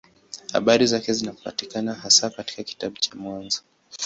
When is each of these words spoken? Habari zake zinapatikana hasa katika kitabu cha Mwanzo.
Habari 0.53 0.87
zake 0.87 1.13
zinapatikana 1.13 1.93
hasa 1.93 2.29
katika 2.29 2.63
kitabu 2.63 2.97
cha 2.97 3.15
Mwanzo. 3.15 3.61